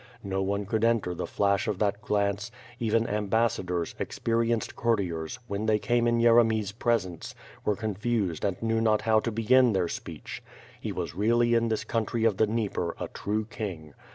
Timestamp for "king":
13.45-13.93